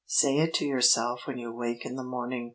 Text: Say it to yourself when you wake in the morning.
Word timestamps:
Say 0.07 0.39
it 0.39 0.55
to 0.55 0.65
yourself 0.65 1.27
when 1.27 1.37
you 1.37 1.53
wake 1.53 1.85
in 1.85 1.95
the 1.95 2.01
morning. 2.03 2.49